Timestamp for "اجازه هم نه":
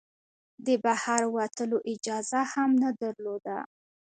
1.93-2.89